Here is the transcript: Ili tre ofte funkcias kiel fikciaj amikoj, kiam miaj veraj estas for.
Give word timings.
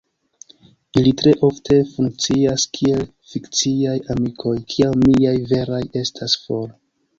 Ili 1.01 1.11
tre 1.19 1.33
ofte 1.47 1.77
funkcias 1.89 2.65
kiel 2.79 3.05
fikciaj 3.35 3.95
amikoj, 4.15 4.57
kiam 4.75 5.07
miaj 5.07 5.37
veraj 5.55 5.85
estas 6.05 6.41
for. 6.49 6.69